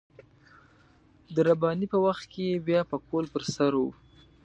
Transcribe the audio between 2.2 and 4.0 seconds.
کې يې بيا پکول پر سر و.